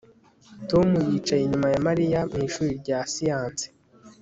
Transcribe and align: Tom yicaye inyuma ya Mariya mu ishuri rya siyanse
Tom 0.69 0.89
yicaye 1.09 1.41
inyuma 1.45 1.67
ya 1.73 1.79
Mariya 1.87 2.19
mu 2.31 2.37
ishuri 2.47 2.71
rya 2.81 2.99
siyanse 3.11 3.65